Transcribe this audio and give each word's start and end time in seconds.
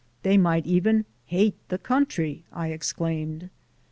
"They 0.23 0.35
might 0.35 0.65
even 0.65 1.05
HATE 1.27 1.59
the 1.69 1.77
country," 1.77 2.43
I 2.51 2.69
exclaimed. 2.69 3.51